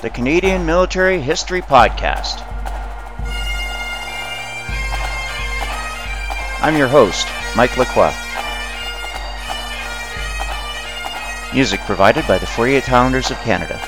[0.00, 2.44] the Canadian Military History Podcast.
[6.62, 8.14] I'm your host, Mike Lacroix.
[11.52, 13.80] Music provided by the 48 Highlanders of Canada.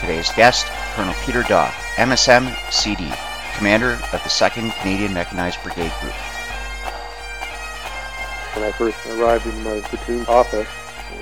[0.00, 3.06] Today's guest, Colonel Peter Dawe, MSM CD,
[3.58, 6.14] Commander of the 2nd Canadian Mechanized Brigade Group.
[8.54, 10.68] When I first arrived in my platoon office,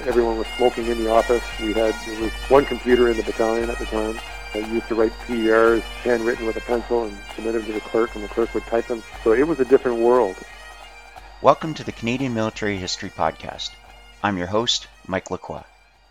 [0.07, 1.43] everyone was smoking in the office.
[1.61, 4.19] We had there was one computer in the battalion at the time.
[4.55, 8.15] I used to write PERs handwritten with a pencil and submit them to the clerk,
[8.15, 9.03] and the clerk would type them.
[9.23, 10.37] So it was a different world.
[11.43, 13.71] Welcome to the Canadian Military History Podcast.
[14.23, 15.65] I'm your host, Mike Lacroix.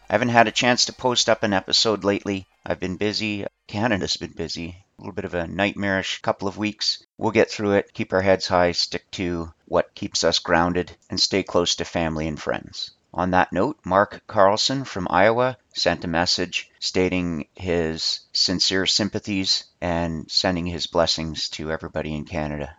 [0.09, 2.47] I haven't had a chance to post up an episode lately.
[2.65, 3.45] I've been busy.
[3.67, 4.83] Canada's been busy.
[4.97, 7.03] A little bit of a nightmarish couple of weeks.
[7.17, 11.19] We'll get through it, keep our heads high, stick to what keeps us grounded, and
[11.19, 12.91] stay close to family and friends.
[13.11, 20.29] On that note, Mark Carlson from Iowa sent a message stating his sincere sympathies and
[20.29, 22.77] sending his blessings to everybody in Canada.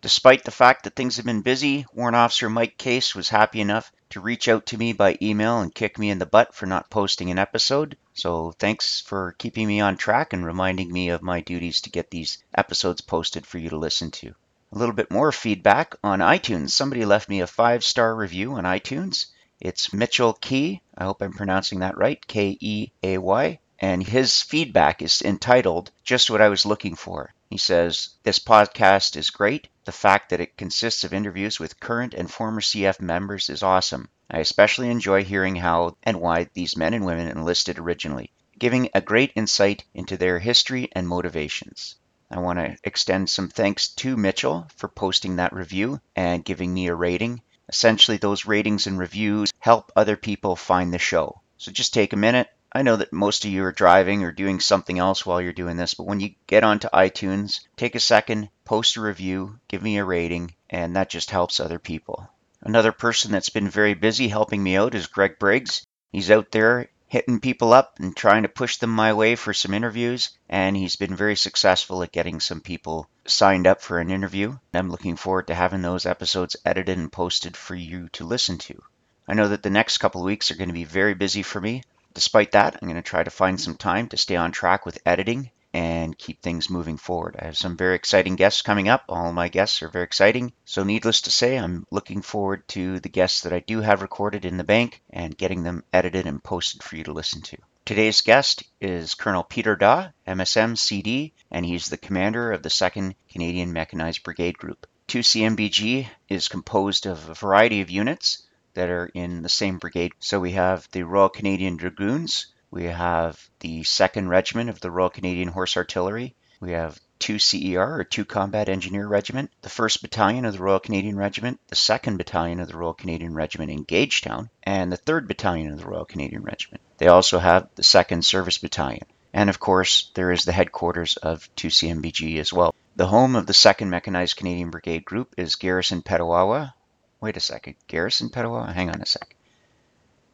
[0.00, 3.92] Despite the fact that things have been busy, Warrant Officer Mike Case was happy enough
[4.08, 6.88] to reach out to me by email and kick me in the butt for not
[6.88, 7.98] posting an episode.
[8.14, 12.10] So thanks for keeping me on track and reminding me of my duties to get
[12.10, 14.28] these episodes posted for you to listen to.
[14.72, 16.70] A little bit more feedback on iTunes.
[16.70, 19.26] Somebody left me a five star review on iTunes.
[19.58, 20.82] It's Mitchell Keay.
[20.98, 22.26] I hope I'm pronouncing that right.
[22.26, 23.58] K E A Y.
[23.78, 27.32] And his feedback is entitled Just What I Was Looking For.
[27.48, 29.68] He says, This podcast is great.
[29.86, 34.10] The fact that it consists of interviews with current and former CF members is awesome.
[34.28, 39.00] I especially enjoy hearing how and why these men and women enlisted originally, giving a
[39.00, 41.94] great insight into their history and motivations.
[42.30, 46.88] I want to extend some thanks to Mitchell for posting that review and giving me
[46.88, 47.40] a rating.
[47.68, 51.40] Essentially, those ratings and reviews help other people find the show.
[51.58, 52.48] So just take a minute.
[52.72, 55.76] I know that most of you are driving or doing something else while you're doing
[55.76, 59.96] this, but when you get onto iTunes, take a second, post a review, give me
[59.96, 62.28] a rating, and that just helps other people.
[62.60, 65.86] Another person that's been very busy helping me out is Greg Briggs.
[66.12, 69.72] He's out there hitting people up and trying to push them my way for some
[69.72, 70.30] interviews.
[70.48, 74.58] And he's been very successful at getting some people signed up for an interview.
[74.74, 78.82] I'm looking forward to having those episodes edited and posted for you to listen to.
[79.28, 81.60] I know that the next couple of weeks are going to be very busy for
[81.60, 81.82] me.
[82.14, 84.98] Despite that, I'm going to try to find some time to stay on track with
[85.04, 87.36] editing and keep things moving forward.
[87.38, 89.04] I have some very exciting guests coming up.
[89.10, 90.54] All my guests are very exciting.
[90.64, 94.46] So, needless to say, I'm looking forward to the guests that I do have recorded
[94.46, 97.58] in the bank and getting them edited and posted for you to listen to.
[97.84, 103.14] Today's guest is Colonel Peter Dawe, MSM CD, and he's the commander of the 2nd
[103.30, 104.86] Canadian Mechanized Brigade Group.
[105.08, 110.12] 2CMBG is composed of a variety of units that are in the same brigade.
[110.20, 115.08] So we have the Royal Canadian Dragoons, we have the 2nd Regiment of the Royal
[115.08, 116.34] Canadian Horse Artillery.
[116.60, 120.78] We have 2 CER, or 2 Combat Engineer Regiment, the 1st Battalion of the Royal
[120.78, 125.26] Canadian Regiment, the 2nd Battalion of the Royal Canadian Regiment in Gagetown, and the 3rd
[125.26, 126.82] Battalion of the Royal Canadian Regiment.
[126.98, 129.06] They also have the 2nd Service Battalion.
[129.32, 132.74] And of course, there is the headquarters of 2CMBG as well.
[132.94, 136.74] The home of the 2nd Mechanized Canadian Brigade Group is Garrison Petawawa.
[137.22, 138.74] Wait a second, Garrison Petawawa?
[138.74, 139.34] Hang on a sec.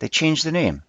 [0.01, 0.83] They changed the name.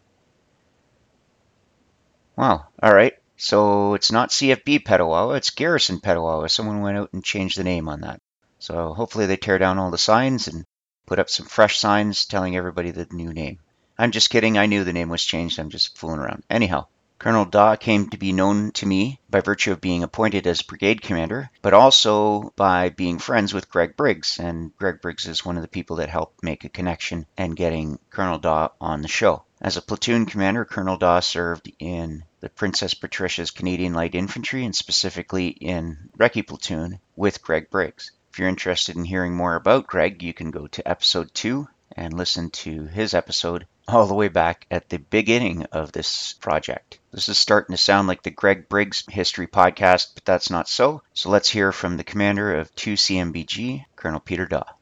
[2.36, 2.66] Wow.
[2.82, 3.14] All right.
[3.38, 6.50] So it's not CFB Petawawa, it's Garrison Petawawa.
[6.50, 8.22] Someone went out and changed the name on that.
[8.60, 10.66] So hopefully they tear down all the signs and
[11.06, 13.60] put up some fresh signs telling everybody the new name.
[13.98, 14.58] I'm just kidding.
[14.58, 15.60] I knew the name was changed.
[15.60, 16.44] I'm just fooling around.
[16.50, 16.88] Anyhow,
[17.20, 21.02] Colonel Dawe came to be known to me by virtue of being appointed as brigade
[21.02, 24.40] commander, but also by being friends with Greg Briggs.
[24.40, 28.00] And Greg Briggs is one of the people that helped make a connection and getting
[28.10, 29.44] Colonel Dawe on the show.
[29.64, 34.76] As a platoon commander, Colonel Dawe served in the Princess Patricia's Canadian Light Infantry and
[34.76, 38.12] specifically in Recce Platoon with Greg Briggs.
[38.30, 42.14] If you're interested in hearing more about Greg, you can go to episode 2 and
[42.14, 47.00] listen to his episode all the way back at the beginning of this project.
[47.12, 51.04] This is starting to sound like the Greg Briggs History Podcast, but that's not so.
[51.14, 54.76] So let's hear from the commander of 2CMBG, Colonel Peter Dawe.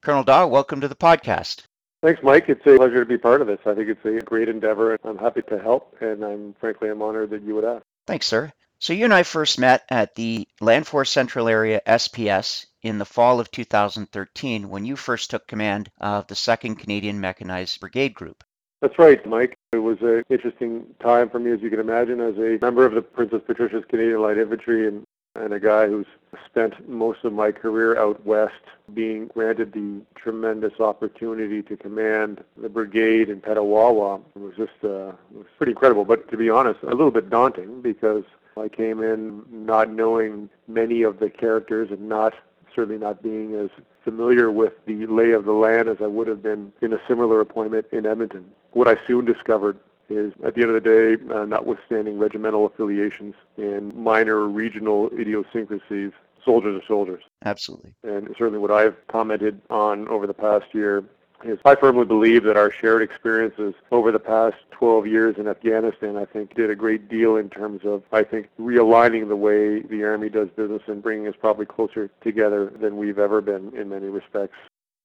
[0.00, 1.64] Colonel Dawe, welcome to the podcast.
[2.02, 2.48] Thanks, Mike.
[2.48, 3.58] It's a pleasure to be part of this.
[3.66, 4.92] I think it's a great endeavor.
[4.92, 7.82] And I'm happy to help, and I'm frankly I'm honored that you would ask.
[8.06, 8.52] Thanks, sir.
[8.78, 13.04] So you and I first met at the Land Force Central Area SPS in the
[13.04, 18.44] fall of 2013 when you first took command of the 2nd Canadian Mechanized Brigade Group.
[18.80, 19.58] That's right, Mike.
[19.72, 22.94] It was an interesting time for me, as you can imagine, as a member of
[22.94, 25.04] the Princess Patricia's Canadian Light Infantry, and
[25.38, 26.06] and a guy who's
[26.46, 28.54] spent most of my career out west
[28.94, 35.46] being granted the tremendous opportunity to command the brigade in Petawawa was just uh, was
[35.56, 36.04] pretty incredible.
[36.04, 38.24] But to be honest, a little bit daunting because
[38.56, 42.34] I came in not knowing many of the characters and not
[42.74, 43.70] certainly not being as
[44.04, 47.40] familiar with the lay of the land as I would have been in a similar
[47.40, 48.46] appointment in Edmonton.
[48.72, 53.34] What I soon discovered is at the end of the day, uh, notwithstanding regimental affiliations
[53.56, 56.12] and minor regional idiosyncrasies,
[56.44, 57.22] soldiers are soldiers.
[57.44, 57.94] Absolutely.
[58.02, 61.04] And certainly what I've commented on over the past year
[61.44, 66.16] is I firmly believe that our shared experiences over the past 12 years in Afghanistan,
[66.16, 70.02] I think, did a great deal in terms of, I think, realigning the way the
[70.04, 74.06] Army does business and bringing us probably closer together than we've ever been in many
[74.06, 74.56] respects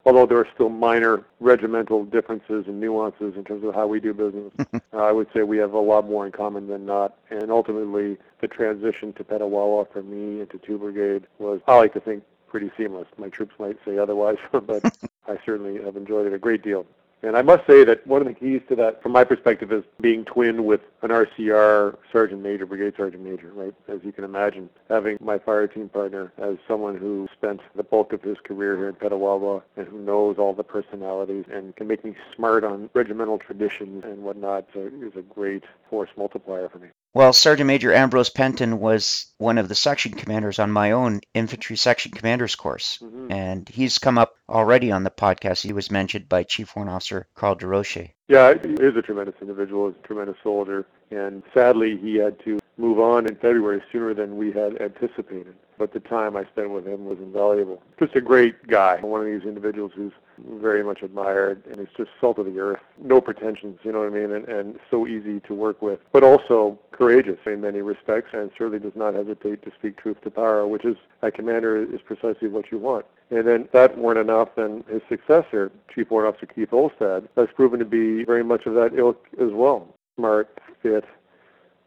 [0.06, 4.14] although there are still minor regimental differences and nuances in terms of how we do
[4.14, 7.18] business, uh, I would say we have a lot more in common than not.
[7.30, 12.00] And ultimately, the transition to Petawawa for me into 2 Brigade was, I like to
[12.00, 13.08] think, pretty seamless.
[13.18, 14.84] My troops might say otherwise, but
[15.28, 16.86] I certainly have enjoyed it a great deal.
[17.24, 19.86] And I must say that one of the keys to that, from my perspective, is
[20.02, 23.74] being twinned with an RCR Sergeant Major, Brigade Sergeant Major, right?
[23.88, 28.12] As you can imagine, having my fire team partner as someone who spent the bulk
[28.12, 32.04] of his career here in Petawawa and who knows all the personalities and can make
[32.04, 36.90] me smart on regimental traditions and whatnot is a great force multiplier for me.
[37.16, 41.76] Well, Sergeant Major Ambrose Penton was one of the section commanders on my own infantry
[41.76, 42.98] section commanders course.
[43.04, 43.32] Mm-hmm.
[43.32, 45.62] And he's come up already on the podcast.
[45.62, 48.10] He was mentioned by Chief Warrant Officer Carl DeRoche.
[48.28, 50.88] Yeah, he is a tremendous individual, he's a tremendous soldier.
[51.12, 55.54] And sadly, he had to move on in February sooner than we had anticipated.
[55.78, 57.84] But the time I spent with him was invaluable.
[58.00, 60.14] Just a great guy, one of these individuals who's
[60.50, 62.82] very much admired, and he's just salt of the earth.
[63.02, 66.24] No pretensions, you know what I mean, and, and so easy to work with, but
[66.24, 70.68] also courageous in many respects, and certainly does not hesitate to speak truth to power,
[70.68, 73.06] which is, a commander, is precisely what you want.
[73.32, 77.80] And then that weren't enough, then his successor, Chief Warrant Officer Keith Olstad, has proven
[77.80, 79.88] to be very much of that ilk as well.
[80.18, 81.06] Smart, fit,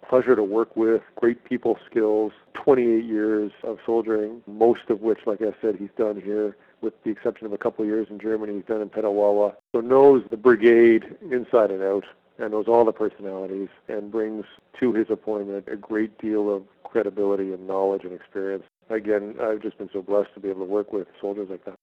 [0.09, 5.41] pleasure to work with, great people skills, 28 years of soldiering, most of which, like
[5.43, 8.55] I said, he's done here with the exception of a couple of years in Germany.
[8.55, 9.55] He's done in Petawawa.
[9.73, 12.05] So knows the brigade inside and out
[12.39, 14.45] and knows all the personalities and brings
[14.81, 18.65] to his appointment a great deal of credibility and knowledge and experience.
[18.91, 21.75] Again, I've just been so blessed to be able to work with soldiers like that.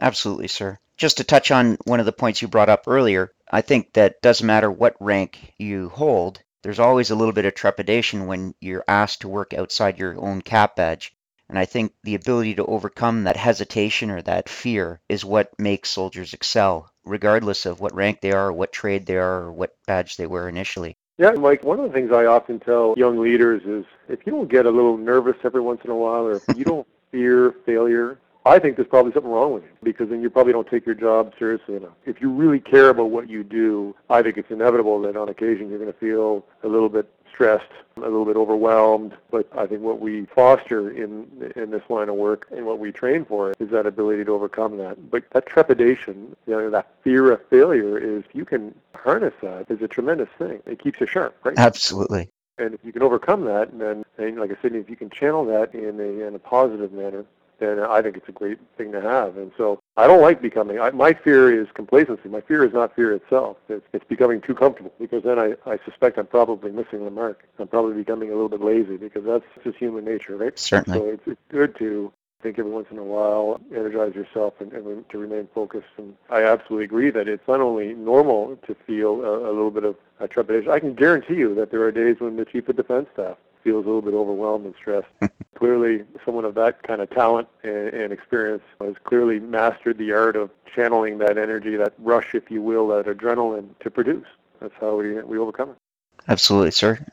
[0.00, 0.78] Absolutely, sir.
[0.96, 4.20] Just to touch on one of the points you brought up earlier, I think that
[4.20, 8.84] doesn't matter what rank you hold, there's always a little bit of trepidation when you're
[8.88, 11.14] asked to work outside your own cap badge.
[11.48, 15.90] And I think the ability to overcome that hesitation or that fear is what makes
[15.90, 19.76] soldiers excel, regardless of what rank they are, or what trade they are, or what
[19.86, 20.96] badge they wear initially.
[21.18, 24.50] Yeah, Mike, one of the things I often tell young leaders is if you don't
[24.50, 28.18] get a little nervous every once in a while, or if you don't fear failure,
[28.44, 30.94] I think there's probably something wrong with you because then you probably don't take your
[30.94, 31.94] job seriously enough.
[32.04, 35.68] If you really care about what you do, I think it's inevitable that on occasion
[35.68, 39.14] you're going to feel a little bit stressed, a little bit overwhelmed.
[39.30, 42.90] But I think what we foster in in this line of work and what we
[42.90, 45.10] train for is that ability to overcome that.
[45.10, 49.82] But that trepidation, you know, that fear of failure is you can harness that is
[49.82, 50.62] a tremendous thing.
[50.66, 51.58] It keeps you sharp, right?
[51.58, 52.30] Absolutely.
[52.58, 55.44] And if you can overcome that, then, and like I said, if you can channel
[55.44, 57.26] that in a, in a positive manner,
[57.58, 59.36] then I think it's a great thing to have.
[59.36, 60.78] And so I don't like becoming.
[60.78, 62.28] I, my fear is complacency.
[62.28, 63.56] My fear is not fear itself.
[63.68, 67.44] It's, it's becoming too comfortable because then I, I suspect I'm probably missing the mark.
[67.58, 70.58] I'm probably becoming a little bit lazy because that's just human nature, right?
[70.58, 70.98] Certainly.
[70.98, 75.08] So it's, it's good to think every once in a while, energize yourself and, and
[75.08, 75.88] to remain focused.
[75.96, 79.84] And I absolutely agree that it's not only normal to feel a, a little bit
[79.84, 80.70] of a trepidation.
[80.70, 83.84] I can guarantee you that there are days when the chief of defense staff feels
[83.84, 85.08] a little bit overwhelmed and stressed.
[85.58, 90.36] clearly, someone of that kind of talent and, and, experience has clearly mastered the art
[90.36, 94.26] of channeling that energy, that rush, if you will, that adrenaline to produce.
[94.60, 95.76] That's how we, we overcome it.
[96.28, 97.04] Absolutely, sir.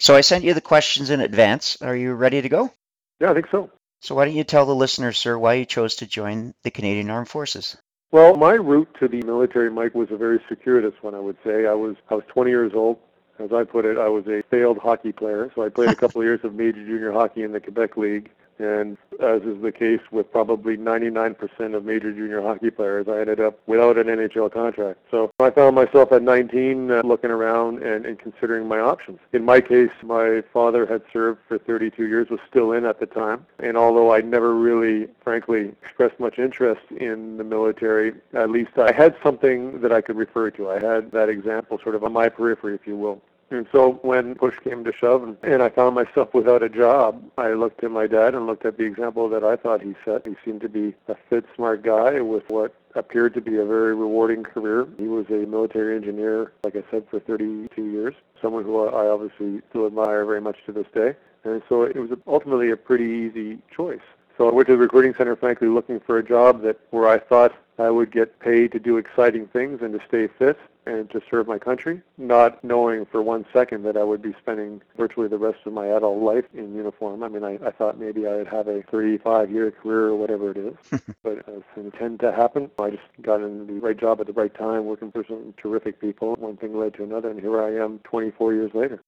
[0.00, 1.80] So I sent you the questions in advance.
[1.80, 2.72] Are you ready to go?
[3.20, 3.70] Yeah, I think so.
[4.00, 7.10] So why don't you tell the listeners, sir, why you chose to join the Canadian
[7.10, 7.76] Armed Forces?
[8.10, 11.14] Well, my route to the military, Mike, was a very circuitous one.
[11.14, 12.98] I would say I was I was 20 years old
[13.42, 15.50] as I put it, I was a failed hockey player.
[15.54, 18.30] So I played a couple of years of major junior hockey in the Quebec League.
[18.58, 23.40] And as is the case with probably 99% of major junior hockey players, I ended
[23.40, 25.00] up without an NHL contract.
[25.10, 29.18] So I found myself at 19 uh, looking around and, and considering my options.
[29.32, 33.06] In my case, my father had served for 32 years, was still in at the
[33.06, 33.46] time.
[33.58, 38.92] And although I never really, frankly, expressed much interest in the military, at least I
[38.92, 40.70] had something that I could refer to.
[40.70, 43.20] I had that example sort of on my periphery, if you will.
[43.52, 47.52] And so when push came to shove and I found myself without a job, I
[47.52, 50.26] looked at my dad and looked at the example that I thought he set.
[50.26, 53.94] He seemed to be a fit, smart guy with what appeared to be a very
[53.94, 54.88] rewarding career.
[54.96, 59.60] He was a military engineer, like I said, for 32 years, someone who I obviously
[59.68, 61.14] still admire very much to this day.
[61.44, 64.00] And so it was ultimately a pretty easy choice.
[64.36, 67.18] So I went to the recruiting center, frankly, looking for a job that where I
[67.18, 71.20] thought I would get paid to do exciting things and to stay fit and to
[71.30, 75.38] serve my country, not knowing for one second that I would be spending virtually the
[75.38, 77.22] rest of my adult life in uniform.
[77.22, 80.56] I mean, I, I thought maybe I would have a 35-year career or whatever it
[80.56, 80.74] is,
[81.22, 82.70] but it didn't tend to happen.
[82.78, 86.00] I just got in the right job at the right time, working for some terrific
[86.00, 86.34] people.
[86.34, 89.02] One thing led to another, and here I am 24 years later.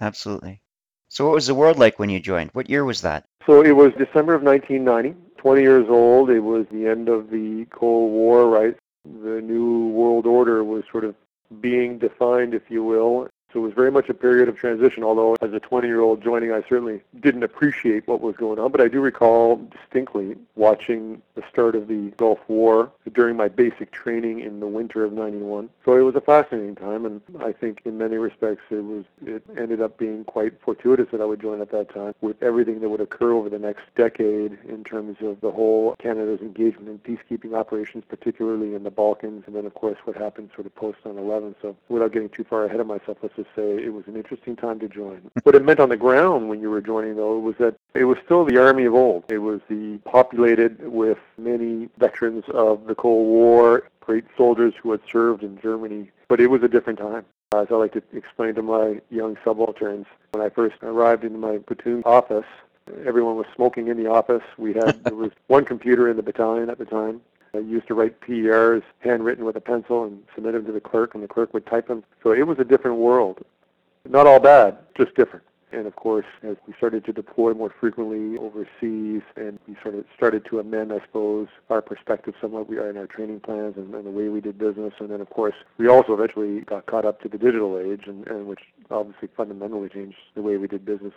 [0.00, 0.60] Absolutely.
[1.08, 2.50] So what was the world like when you joined?
[2.52, 3.24] What year was that?
[3.46, 5.14] So it was December of 1990.
[5.38, 6.30] 20 years old.
[6.30, 8.74] It was the end of the Cold War, right?
[9.04, 11.14] The new world order was sort of
[11.60, 13.28] being defined, if you will.
[13.56, 16.60] So it was very much a period of transition, although as a 20-year-old joining, I
[16.68, 18.70] certainly didn't appreciate what was going on.
[18.70, 23.92] But I do recall distinctly watching the start of the Gulf War during my basic
[23.92, 25.70] training in the winter of 91.
[25.86, 29.42] So it was a fascinating time, and I think in many respects it was it
[29.56, 32.90] ended up being quite fortuitous that I would join at that time with everything that
[32.90, 37.54] would occur over the next decade in terms of the whole Canada's engagement in peacekeeping
[37.54, 41.54] operations, particularly in the Balkans, and then of course what happened sort of post 9/11.
[41.62, 44.56] So without getting too far ahead of myself, let's just say it was an interesting
[44.56, 45.30] time to join.
[45.42, 48.18] what it meant on the ground when you were joining, though, was that it was
[48.24, 49.24] still the army of old.
[49.28, 55.00] It was the populated with many veterans of the Cold War, great soldiers who had
[55.10, 56.10] served in Germany.
[56.28, 57.24] But it was a different time.
[57.54, 61.58] As I like to explain to my young subalterns, when I first arrived in my
[61.58, 62.44] platoon office,
[63.04, 64.42] everyone was smoking in the office.
[64.58, 67.20] We had there was one computer in the battalion at the time.
[67.56, 71.14] I used to write PERs handwritten with a pencil and submit them to the clerk,
[71.14, 72.04] and the clerk would type them.
[72.22, 73.44] So it was a different world.
[74.08, 75.44] Not all bad, just different.
[75.72, 80.04] And of course, as we started to deploy more frequently overseas and we sort of
[80.16, 83.92] started to amend, I suppose, our perspective somewhat we are in our training plans and,
[83.94, 84.94] and, the way we did business.
[85.00, 88.26] And then, of course, we also eventually got caught up to the digital age, and,
[88.28, 88.60] and which
[88.90, 91.14] obviously fundamentally changed the way we did business,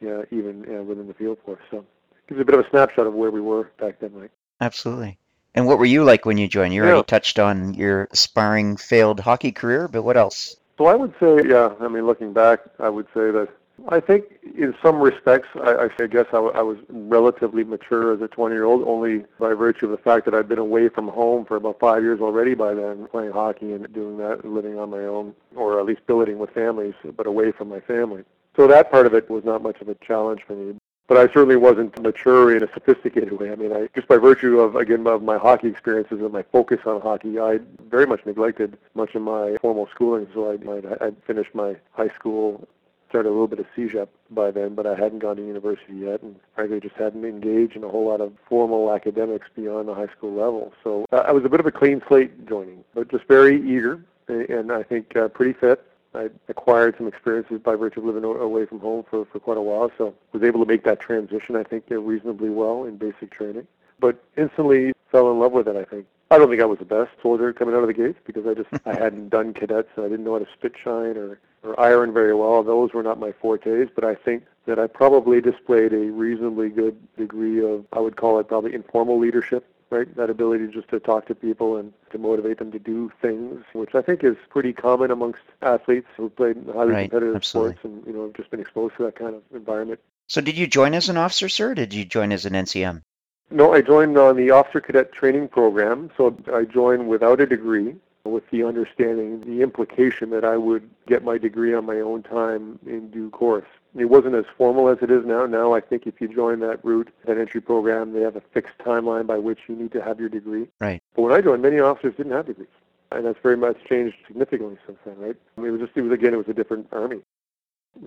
[0.00, 1.62] yeah, even within the field force.
[1.70, 4.32] So it gives a bit of a snapshot of where we were back then, Mike.
[4.60, 5.19] Absolutely.
[5.54, 6.74] And what were you like when you joined?
[6.74, 7.02] You already yeah.
[7.02, 10.56] touched on your aspiring failed hockey career, but what else?
[10.78, 13.48] So I would say, yeah, I mean, looking back, I would say that
[13.88, 14.24] I think
[14.56, 19.24] in some respects, I, I guess I, I was relatively mature as a 20-year-old, only
[19.38, 22.20] by virtue of the fact that I'd been away from home for about five years
[22.20, 25.86] already by then, playing hockey and doing that, and living on my own, or at
[25.86, 28.24] least billeting with families, but away from my family.
[28.56, 30.76] So that part of it was not much of a challenge for me.
[31.10, 33.50] But I certainly wasn't mature in a sophisticated way.
[33.50, 36.78] I mean, I, just by virtue of, again, of my hockey experiences and my focus
[36.86, 40.28] on hockey, I very much neglected much of my formal schooling.
[40.32, 42.68] So I, I'd finished my high school
[43.08, 46.22] started a little bit of CEGEP by then, but I hadn't gone to university yet,
[46.22, 50.06] and frankly just hadn't engaged in a whole lot of formal academics beyond the high
[50.16, 50.72] school level.
[50.84, 54.04] So uh, I was a bit of a clean slate joining, but just very eager,
[54.28, 55.84] and I think uh, pretty fit.
[56.14, 59.62] I acquired some experiences by virtue of living away from home for, for quite a
[59.62, 63.66] while, so was able to make that transition, I think, reasonably well in basic training.
[64.00, 66.06] But instantly fell in love with it, I think.
[66.32, 68.54] I don't think I was the best soldier coming out of the gates because I
[68.54, 71.78] just I hadn't done cadets and I didn't know how to spit shine or or
[71.78, 72.62] iron very well.
[72.62, 76.96] Those were not my fortes, but I think that I probably displayed a reasonably good
[77.16, 80.14] degree of I would call it probably informal leadership, right?
[80.16, 83.94] That ability just to talk to people and to motivate them to do things, which
[83.94, 87.76] I think is pretty common amongst athletes who played in highly right, competitive absolutely.
[87.76, 90.00] sports and you know have just been exposed to that kind of environment.
[90.28, 91.72] So did you join as an officer, sir?
[91.72, 93.02] Or did you join as an NCM?
[93.50, 96.10] No, I joined on the officer cadet training program.
[96.16, 101.24] So I joined without a degree with the understanding, the implication that I would get
[101.24, 103.66] my degree on my own time in due course.
[103.96, 105.46] It wasn't as formal as it is now.
[105.46, 108.78] Now I think if you join that route, that entry program, they have a fixed
[108.78, 110.68] timeline by which you need to have your degree.
[110.80, 111.02] Right.
[111.14, 112.68] But when I joined, many officers didn't have degrees.
[113.12, 115.36] And that's very much changed significantly since then, right?
[115.56, 117.22] I mean, it was just, it was, again, it was a different army.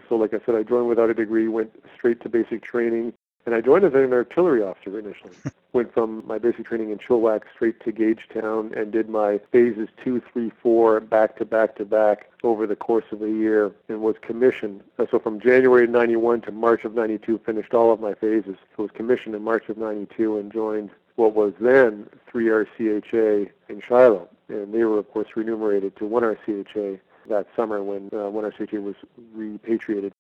[0.08, 3.14] So like I said, I joined without a degree, went straight to basic training,
[3.46, 5.34] and I joined as an artillery officer initially.
[5.74, 10.22] Went from my basic training in Chilliwack straight to Gagetown and did my phases two,
[10.32, 14.16] three, four back to back to back over the course of a year and was
[14.22, 14.82] commissioned.
[15.10, 18.56] So from January 91 to March of 92, finished all of my phases.
[18.76, 24.28] So was commissioned in March of 92 and joined what was then 3RCHA in Shilo.
[24.50, 28.96] And they were, of course, remunerated to 1RCHA that summer when uh, 1RCHA was
[29.34, 30.14] repatriated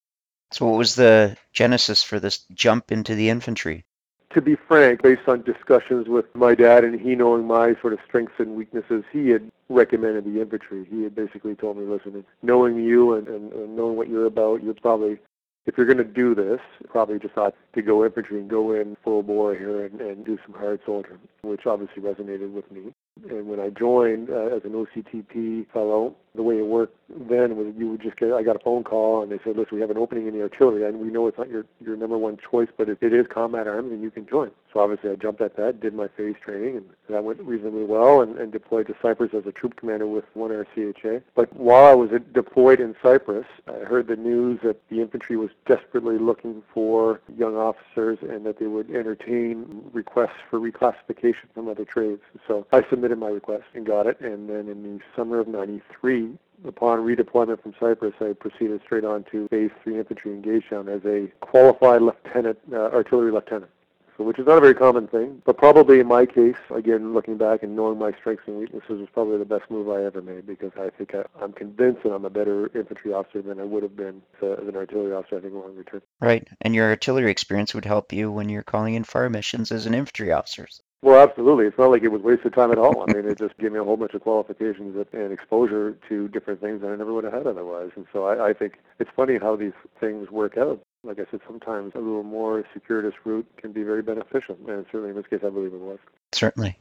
[0.53, 3.85] so, what was the genesis for this jump into the infantry?
[4.33, 7.99] to be frank, based on discussions with my dad and he knowing my sort of
[8.05, 10.87] strengths and weaknesses, he had recommended the infantry.
[10.89, 14.63] He had basically told me, listen, knowing you and, and, and knowing what you're about,
[14.63, 15.19] you're probably
[15.65, 18.97] if you're going to do this, probably just ought to go infantry and go in
[19.01, 22.93] full bore here and, and do some hard soldiering, which obviously resonated with me.
[23.29, 27.73] And when I joined uh, as an OCTP fellow, the way it worked then was
[27.77, 29.91] you would just get, I got a phone call and they said, listen, we have
[29.91, 32.69] an opening in the artillery and we know it's not your, your number one choice,
[32.75, 34.49] but it, it is combat arms and you can join.
[34.73, 38.21] So obviously I jumped at that, did my phase training and that went reasonably well
[38.21, 41.21] and, and deployed to Cyprus as a troop commander with 1 RCHA.
[41.35, 45.51] But while I was deployed in Cyprus, I heard the news that the infantry was
[45.67, 51.85] desperately looking for young officers and that they would entertain requests for reclassification from other
[51.85, 52.21] trades.
[52.47, 54.19] So I submitted my request and got it.
[54.19, 56.22] And then in the summer of 93,
[56.65, 61.03] upon redeployment from Cyprus, I proceeded straight on to Base 3 Infantry in Gagetown as
[61.05, 63.71] a qualified lieutenant, uh, artillery lieutenant.
[64.17, 67.35] So, which is not a very common thing, but probably in my case, again, looking
[67.35, 70.45] back and knowing my strengths and weaknesses was probably the best move I ever made
[70.45, 73.81] because I think I, I'm convinced that I'm a better infantry officer than I would
[73.81, 76.03] have been as an artillery officer, I think, longer term.
[76.21, 76.47] Right.
[76.61, 79.95] And your artillery experience would help you when you're calling in fire missions as an
[79.95, 80.67] infantry officer.
[81.03, 81.65] Well, absolutely.
[81.65, 83.03] It's not like it was wasted time at all.
[83.05, 86.61] I mean, it just gave me a whole bunch of qualifications and exposure to different
[86.61, 87.89] things that I never would have had otherwise.
[87.97, 90.79] And so I, I think it's funny how these things work out.
[91.03, 95.09] Like I said, sometimes a little more circuitous route can be very beneficial, and certainly
[95.09, 95.99] in this case, I believe it was.
[96.31, 96.79] Certainly.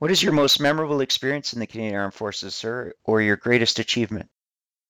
[0.00, 3.78] What is your most memorable experience in the Canadian Armed Forces, sir, or your greatest
[3.78, 4.28] achievement?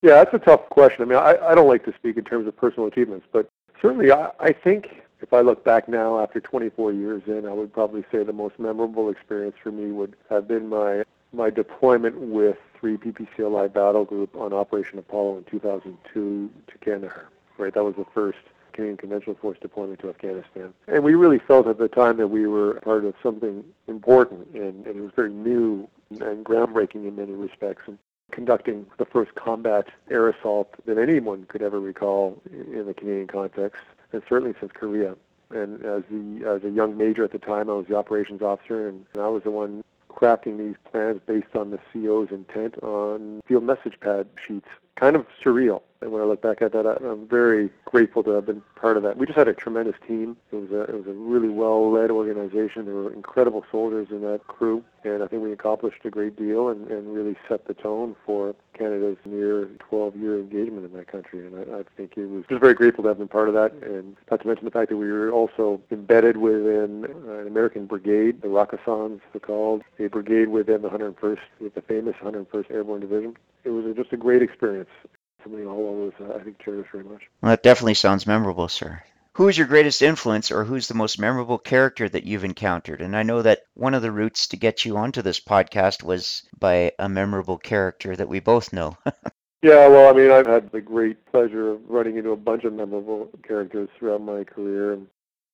[0.02, 1.02] Yeah, that's a tough question.
[1.02, 3.48] I mean, I, I don't like to speak in terms of personal achievements, but
[3.80, 7.72] certainly I, I think if I look back now after 24 years in, I would
[7.72, 12.56] probably say the most memorable experience for me would have been my my deployment with
[12.80, 17.28] 3 PPCLI Battle Group on Operation Apollo in 2002 to Kandahar.
[17.56, 18.38] Right, that was the first
[18.72, 20.74] Canadian Conventional Force deployment to Afghanistan.
[20.88, 24.86] And we really felt at the time that we were part of something important, and,
[24.86, 27.82] and it was very new and groundbreaking in many respects.
[27.86, 27.98] And
[28.32, 33.82] conducting the first combat air assault that anyone could ever recall in the Canadian context
[34.12, 35.14] and certainly since Korea.
[35.50, 38.88] And as the as a young major at the time, I was the operations officer,
[38.88, 43.64] and I was the one crafting these plans based on the CO's intent on field
[43.64, 44.68] message pad sheets.
[44.96, 45.82] Kind of surreal.
[46.02, 49.02] And when I look back at that, I'm very grateful to have been part of
[49.02, 49.16] that.
[49.16, 50.36] We just had a tremendous team.
[50.52, 52.86] It was a, it was a really well-led organization.
[52.86, 56.68] There were incredible soldiers in that crew, and I think we accomplished a great deal
[56.68, 61.46] and, and really set the tone for Canada's near 12-year engagement in that country.
[61.46, 63.72] And I, I think it was just very grateful to have been part of that,
[63.82, 68.40] and not to mention the fact that we were also embedded within an American brigade,
[68.40, 73.36] the Rakkasans, they're called, a brigade within the 101st, with the famous 101st Airborne Division.
[73.64, 74.88] It was just a great experience
[75.42, 77.22] something I'll always, uh, I think, cherish very much.
[77.40, 79.02] Well, that definitely sounds memorable, sir.
[79.34, 83.00] Who is your greatest influence or who's the most memorable character that you've encountered?
[83.00, 86.42] And I know that one of the routes to get you onto this podcast was
[86.58, 88.98] by a memorable character that we both know.
[89.62, 92.72] yeah, well, I mean, I've had the great pleasure of running into a bunch of
[92.72, 94.98] memorable characters throughout my career.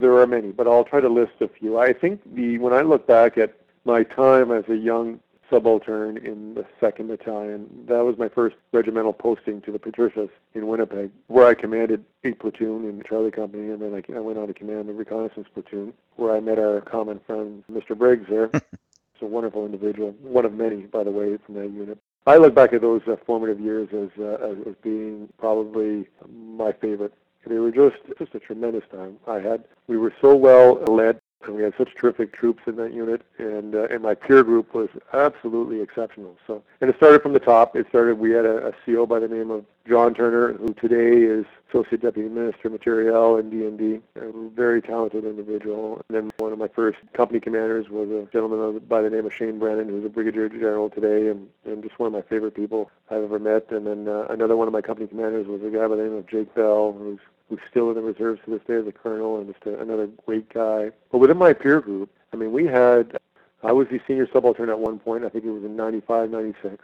[0.01, 1.79] There are many, but I'll try to list a few.
[1.79, 6.55] I think the when I look back at my time as a young subaltern in
[6.55, 7.69] the 2nd Battalion.
[7.89, 12.33] That was my first regimental posting to the Patricias in Winnipeg, where I commanded a
[12.33, 15.49] platoon in the Charlie Company, and then I, I went on to command the reconnaissance
[15.53, 17.97] platoon, where I met our common friend, Mr.
[17.97, 18.51] Briggs there.
[18.53, 21.99] He's a wonderful individual, one of many, by the way, from that unit.
[22.27, 27.15] I look back at those uh, formative years as, uh, as being probably my favorite.
[27.47, 29.19] They were just just a tremendous time.
[29.29, 32.93] I had we were so well led and we had such terrific troops in that
[32.93, 36.37] unit, and uh, and my peer group was absolutely exceptional.
[36.47, 37.77] So, and it started from the top.
[37.77, 38.19] It started.
[38.19, 42.01] We had a, a CO by the name of John Turner, who today is Associate
[42.01, 46.03] Deputy Minister Materiel in DND, a very talented individual.
[46.09, 49.35] And then one of my first company commanders was a gentleman by the name of
[49.35, 52.91] Shane Brennan, who's a Brigadier General today, and, and just one of my favorite people
[53.11, 53.71] I've ever met.
[53.71, 56.15] And then uh, another one of my company commanders was a guy by the name
[56.15, 59.39] of Jake Bell, who's who's still in the reserves to this day as a colonel
[59.39, 60.91] and just a, another great guy.
[61.11, 63.19] But within my peer group, I mean, we had,
[63.63, 65.25] I was the senior subaltern at one point.
[65.25, 66.83] I think it was in 95, 96.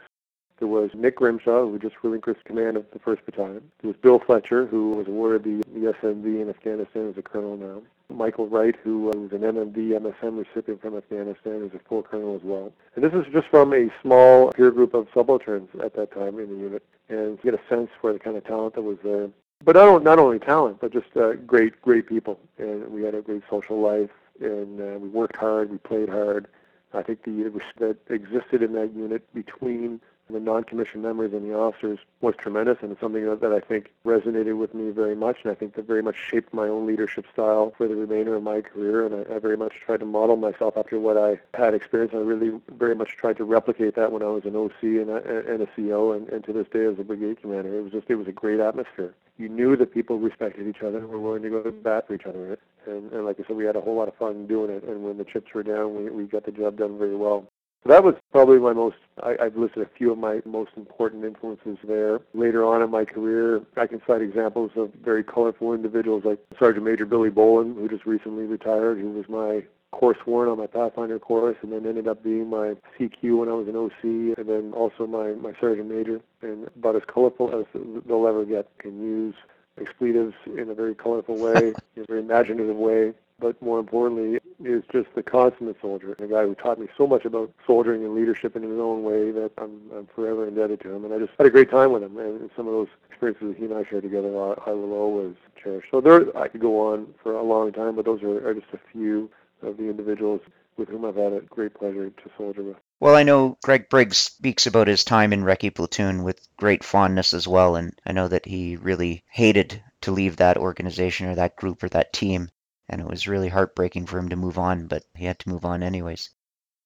[0.59, 3.71] There was Nick Grimshaw, who just relinquished command of the 1st Battalion.
[3.81, 7.57] There was Bill Fletcher, who was awarded the, the SMV in Afghanistan as a colonel
[7.57, 7.81] now.
[8.09, 12.43] Michael Wright, who was an MMV MSM recipient from Afghanistan, is a full colonel as
[12.43, 12.71] well.
[12.95, 16.49] And this is just from a small peer group of subalterns at that time in
[16.49, 16.83] the unit.
[17.09, 19.29] And to get a sense for the kind of talent that was there
[19.63, 22.39] but not, not only talent, but just uh, great, great people.
[22.57, 26.47] And we had a great social life, and uh, we worked hard, we played hard.
[26.93, 27.31] I think the
[27.79, 32.91] that existed in that unit between the non-commissioned members and the officers was tremendous and
[32.91, 35.85] it's something that, that I think resonated with me very much and I think that
[35.85, 39.35] very much shaped my own leadership style for the remainder of my career and I,
[39.35, 42.15] I very much tried to model myself after what I had experienced.
[42.15, 45.51] I really very much tried to replicate that when I was an OC and a,
[45.51, 47.77] and a CO and, and to this day as a brigade commander.
[47.77, 49.13] It was just, it was a great atmosphere.
[49.37, 52.13] You knew that people respected each other and were willing to go to bat for
[52.13, 52.57] each other.
[52.85, 54.83] And, and like I said, we had a whole lot of fun doing it.
[54.83, 57.45] And when the chips were down, we, we got the job done very well.
[57.83, 61.25] So that was probably my most, I, I've listed a few of my most important
[61.25, 62.21] influences there.
[62.33, 66.85] Later on in my career, I can cite examples of very colorful individuals like Sergeant
[66.85, 71.19] Major Billy Bolin, who just recently retired, who was my course sworn on my Pathfinder
[71.19, 74.73] course and then ended up being my CQ when I was an OC and then
[74.73, 77.65] also my, my Sergeant Major and about as colorful as
[78.07, 78.67] they'll ever get.
[78.79, 79.35] Can use
[79.79, 84.83] expletives in a very colorful way, in a very imaginative way, but more importantly, is
[84.91, 88.55] just the consummate soldier, a guy who taught me so much about soldiering and leadership
[88.55, 91.05] in his own way that I'm, I'm forever indebted to him.
[91.05, 93.57] And I just had a great time with him, and some of those experiences that
[93.57, 95.85] he and I shared together, I, I will always cherish.
[95.91, 98.73] So there, I could go on for a long time, but those are, are just
[98.73, 99.29] a few
[99.61, 100.41] of the individuals
[100.77, 102.77] with whom I've had a great pleasure to soldier with.
[102.99, 107.33] Well, I know Greg Briggs speaks about his time in Recce Platoon with great fondness
[107.33, 111.55] as well, and I know that he really hated to leave that organization or that
[111.55, 112.49] group or that team,
[112.93, 115.65] and it was really heartbreaking for him to move on, but he had to move
[115.65, 116.29] on anyways.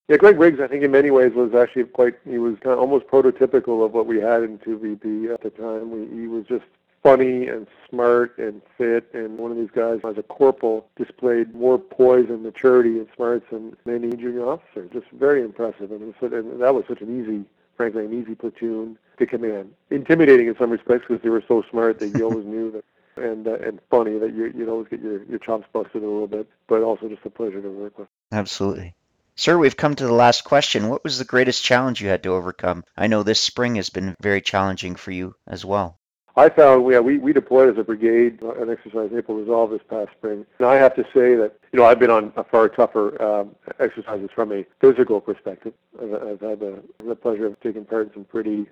[0.08, 2.80] Yeah, Greg Briggs, I think in many ways was actually quite, he was kind of
[2.80, 5.92] almost prototypical of what we had in 2VP at the time.
[5.92, 6.64] We, he was just
[7.04, 9.10] funny and smart and fit.
[9.14, 13.46] And one of these guys, as a corporal, displayed more poise and maturity and smarts
[13.52, 14.88] than any junior officer.
[14.94, 15.92] Just very impressive.
[15.92, 17.44] And, was, and that was such an easy,
[17.76, 19.74] frankly, an easy platoon to command.
[19.90, 22.86] Intimidating in some respects because they were so smart that you always knew that.
[23.18, 26.28] And uh, and funny that you you'd always get your your chops busted a little
[26.28, 28.08] bit, but also just a pleasure to work with.
[28.32, 28.94] Absolutely.
[29.36, 30.90] Sir, we've come to the last question.
[30.90, 32.84] What was the greatest challenge you had to overcome?
[32.98, 36.00] I know this spring has been very challenging for you as well.
[36.38, 40.12] I found yeah, we, we deployed as a brigade an exercise Maple Resolve this past
[40.12, 40.46] spring.
[40.60, 44.30] And I have to say that, you know, I've been on far tougher um, exercises
[44.36, 45.74] from a physical perspective.
[46.00, 48.68] I've, I've had the, the pleasure of taking part in some pretty,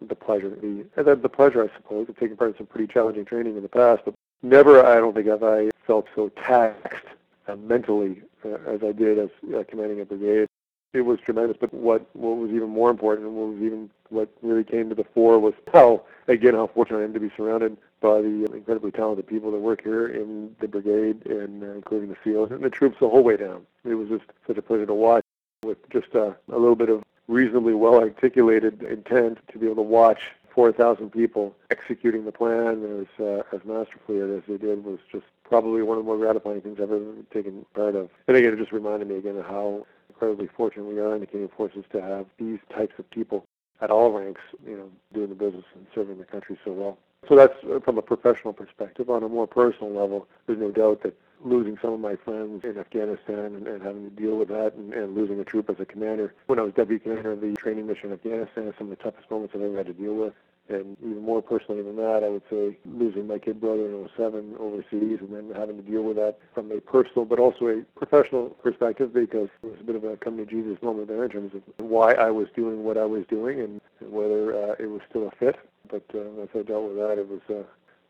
[0.00, 3.56] the pleasure, the, the pleasure, I suppose, of taking part in some pretty challenging training
[3.56, 4.02] in the past.
[4.04, 7.06] But never, I don't think, have I felt so taxed
[7.48, 10.46] uh, mentally uh, as I did as uh, commanding a brigade
[10.92, 11.56] it was tremendous.
[11.60, 14.94] But what what was even more important, and what was even what really came to
[14.94, 18.90] the fore, was how again how fortunate I am to be surrounded by the incredibly
[18.90, 22.70] talented people that work here in the brigade, and uh, including the SEALs and the
[22.70, 23.66] troops the whole way down.
[23.84, 25.24] It was just such a pleasure to watch,
[25.64, 29.82] with just a, a little bit of reasonably well articulated intent to be able to
[29.82, 30.20] watch
[30.54, 35.82] 4,000 people executing the plan as uh, as masterfully as they did was just probably
[35.82, 38.10] one of the more gratifying things I've ever taken part of.
[38.26, 41.26] And again, it just reminded me again of how incredibly fortunate we are in the
[41.26, 43.46] Canadian Forces to have these types of people
[43.80, 46.98] at all ranks, you know, doing the business and serving the country so well.
[47.28, 49.10] So that's uh, from a professional perspective.
[49.10, 52.76] On a more personal level, there's no doubt that losing some of my friends in
[52.78, 55.84] Afghanistan and, and having to deal with that and, and losing a troop as a
[55.84, 56.34] commander.
[56.46, 59.30] When I was deputy commander of the training mission in Afghanistan, some of the toughest
[59.30, 60.34] moments I've ever had to deal with.
[60.68, 64.54] And even more personally than that, I would say losing my kid brother in 07
[64.58, 68.50] overseas and then having to deal with that from a personal but also a professional
[68.50, 71.54] perspective because it was a bit of a come to Jesus moment there in terms
[71.54, 75.26] of why I was doing what I was doing and whether uh, it was still
[75.26, 75.56] a fit.
[75.88, 77.64] But uh, once I dealt with that, it was uh,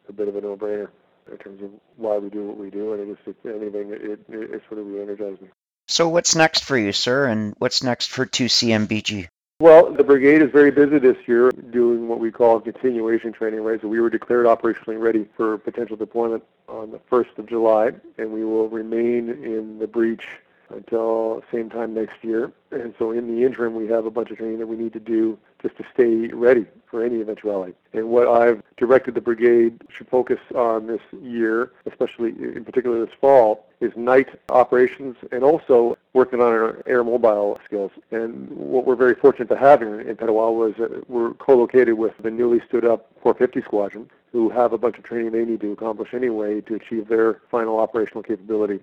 [0.09, 0.89] a bit of a no-brainer
[1.31, 2.93] in terms of why we do what we do.
[2.93, 5.49] And it just, if anything, it, it, it sort of re-energized me.
[5.89, 9.29] So what's next for you, sir, and what's next for 2CMBG?
[9.61, 13.79] Well, the brigade is very busy this year doing what we call continuation training, right?
[13.81, 18.33] So we were declared operationally ready for potential deployment on the 1st of July, and
[18.33, 20.25] we will remain in the breach
[20.71, 22.53] until same time next year.
[22.71, 25.01] And so in the interim, we have a bunch of training that we need to
[25.01, 27.75] do just to stay ready for any eventuality.
[27.93, 33.15] And what I've directed the brigade should focus on this year, especially in particular this
[33.21, 37.93] fall, is night operations and also working on our air mobile skills.
[38.11, 42.13] And what we're very fortunate to have here in Petawawa was that we're co-located with
[42.23, 45.73] the newly stood up 450 Squadron, who have a bunch of training they need to
[45.73, 48.81] accomplish anyway to achieve their final operational capability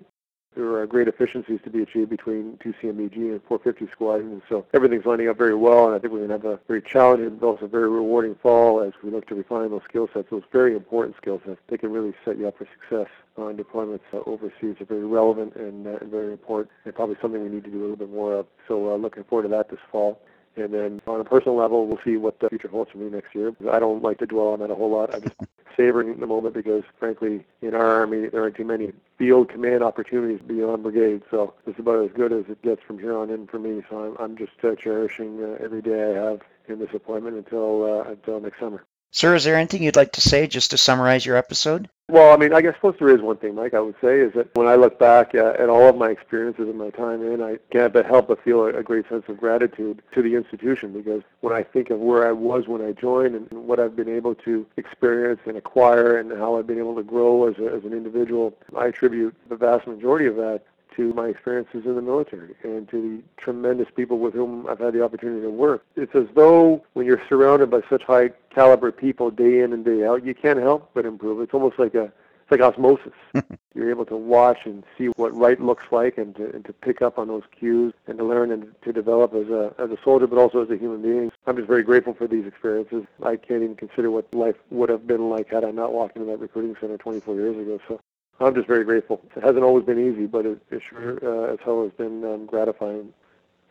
[0.58, 5.06] there are great efficiencies to be achieved between 2CMBG and 450 squadron, and so everything's
[5.06, 7.46] lining up very well, and I think we're going to have a very challenging but
[7.46, 11.16] also very rewarding fall as we look to refine those skill sets, those very important
[11.16, 11.60] skill sets.
[11.68, 15.54] They can really set you up for success on deployments uh, overseas are very relevant
[15.54, 18.34] and, uh, very important, and probably something we need to do a little bit more
[18.34, 18.46] of.
[18.66, 20.20] So uh, looking forward to that this fall.
[20.58, 23.34] And then on a personal level, we'll see what the future holds for me next
[23.34, 23.54] year.
[23.70, 25.14] I don't like to dwell on that a whole lot.
[25.14, 25.36] I'm just
[25.76, 30.40] savoring the moment because, frankly, in our Army, there aren't too many field command opportunities
[30.46, 31.22] beyond brigade.
[31.30, 33.82] So it's about as good as it gets from here on in for me.
[33.88, 37.84] So I'm, I'm just uh, cherishing uh, every day I have in this appointment until
[37.84, 38.84] uh, until next summer.
[39.10, 41.88] Sir, is there anything you'd like to say just to summarize your episode?
[42.10, 43.74] Well, I mean, I guess suppose there is one thing, Mike.
[43.74, 46.66] I would say is that when I look back uh, at all of my experiences
[46.66, 49.36] and my time in, I can't but help but feel a, a great sense of
[49.36, 53.34] gratitude to the institution because when I think of where I was when I joined
[53.34, 57.02] and what I've been able to experience and acquire and how I've been able to
[57.02, 60.62] grow as, a, as an individual, I attribute the vast majority of that
[60.96, 64.94] to my experiences in the military and to the tremendous people with whom I've had
[64.94, 65.84] the opportunity to work.
[65.96, 70.04] It's as though when you're surrounded by such high caliber people day in and day
[70.04, 71.40] out, you can't help but improve.
[71.40, 72.12] It's almost like a
[72.50, 73.12] it's like osmosis.
[73.74, 77.02] you're able to watch and see what right looks like and to, and to pick
[77.02, 80.26] up on those cues and to learn and to develop as a, as a soldier
[80.26, 81.30] but also as a human being.
[81.46, 83.04] I'm just very grateful for these experiences.
[83.22, 86.30] I can't even consider what life would have been like had I not walked into
[86.30, 87.78] that recruiting center 24 years ago.
[87.86, 88.00] So
[88.40, 89.20] I'm just very grateful.
[89.36, 92.46] It hasn't always been easy, but it, it sure uh, as hell has been um,
[92.46, 93.12] gratifying.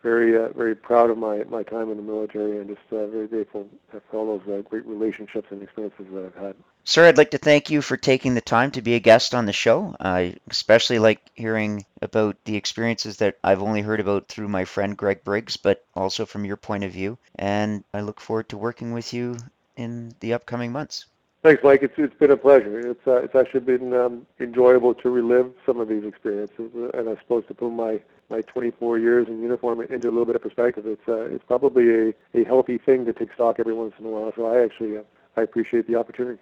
[0.02, 3.26] Very, uh, very proud of my, my time in the military and just uh, very
[3.26, 6.54] grateful for all those uh, great relationships and experiences that I've had.
[6.84, 9.44] Sir, I'd like to thank you for taking the time to be a guest on
[9.44, 9.96] the show.
[9.98, 14.96] I especially like hearing about the experiences that I've only heard about through my friend
[14.96, 17.18] Greg Briggs, but also from your point of view.
[17.34, 19.36] And I look forward to working with you
[19.76, 21.06] in the upcoming months.
[21.42, 21.82] Thanks, Mike.
[21.82, 22.80] It's it's been a pleasure.
[22.80, 27.08] It's uh, it's actually been um, enjoyable to relive some of these experiences, uh, and
[27.08, 30.42] I suppose to put my my 24 years in uniform into a little bit of
[30.42, 34.06] perspective, it's uh, it's probably a, a healthy thing to take stock every once in
[34.06, 34.32] a while.
[34.34, 35.02] So I actually uh,
[35.36, 36.40] I appreciate the opportunity.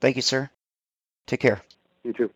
[0.00, 0.50] Thank you, sir.
[1.28, 1.62] Take care.
[2.02, 2.30] You too.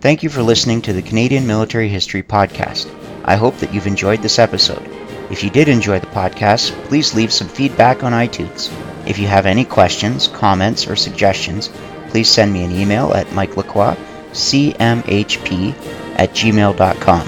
[0.00, 2.90] Thank you for listening to the Canadian Military History Podcast.
[3.24, 5.01] I hope that you've enjoyed this episode.
[5.32, 8.70] If you did enjoy the podcast, please leave some feedback on iTunes.
[9.06, 11.70] If you have any questions, comments, or suggestions,
[12.10, 13.96] please send me an email at mikelacroix,
[14.32, 15.74] cmhp
[16.16, 17.26] at gmail.com.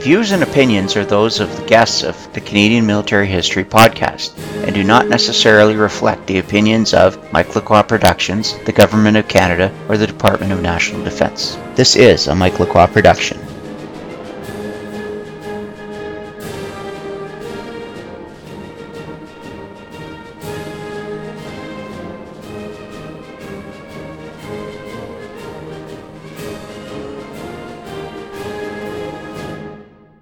[0.01, 4.75] Views and opinions are those of the guests of the Canadian Military History Podcast and
[4.75, 9.97] do not necessarily reflect the opinions of Mike Lacroix Productions, the Government of Canada, or
[9.97, 11.57] the Department of National Defence.
[11.75, 13.46] This is a Mike Lacroix production.